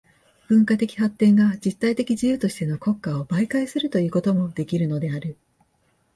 [0.47, 5.37] 文化的発展が実体的自由としての国家を媒介とするということもできるのである。